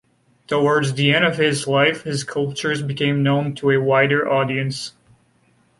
Towards 0.47 0.95
the 0.95 1.13
end 1.13 1.23
of 1.25 1.37
his 1.37 1.67
life 1.67 2.05
his 2.05 2.21
sculptures 2.21 2.81
became 2.81 3.21
known 3.21 3.53
to 3.53 3.69
a 3.69 3.79
wider 3.79 4.27
audience. 4.27 4.95